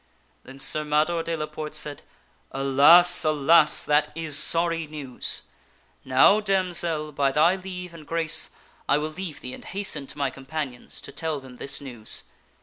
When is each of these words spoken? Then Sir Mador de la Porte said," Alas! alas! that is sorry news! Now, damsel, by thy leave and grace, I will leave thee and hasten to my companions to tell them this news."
Then 0.45 0.57
Sir 0.59 0.83
Mador 0.83 1.21
de 1.21 1.35
la 1.37 1.45
Porte 1.45 1.75
said," 1.75 2.01
Alas! 2.61 3.23
alas! 3.23 3.83
that 3.83 4.11
is 4.15 4.35
sorry 4.35 4.87
news! 4.87 5.43
Now, 6.03 6.39
damsel, 6.39 7.11
by 7.11 7.31
thy 7.31 7.55
leave 7.55 7.93
and 7.93 8.07
grace, 8.07 8.49
I 8.89 8.97
will 8.97 9.11
leave 9.11 9.41
thee 9.41 9.53
and 9.53 9.63
hasten 9.63 10.07
to 10.07 10.17
my 10.17 10.31
companions 10.31 11.01
to 11.01 11.11
tell 11.11 11.39
them 11.39 11.57
this 11.57 11.79
news." 11.81 12.23